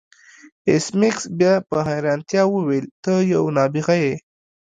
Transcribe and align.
ایس 0.69 0.85
میکس 0.99 1.23
بیا 1.37 1.53
په 1.69 1.77
حیرانتیا 1.87 2.43
وویل 2.49 2.85
ته 3.03 3.13
یو 3.33 3.43
نابغه 3.55 3.95
یې 4.03 4.13